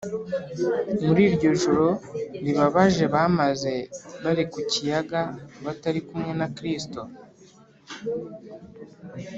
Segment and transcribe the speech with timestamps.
[1.05, 1.87] muri iryo joro
[2.45, 3.73] ribabaje bamaze
[4.23, 5.21] bari ku kiyaga
[5.65, 7.01] batari kumwe na kristo,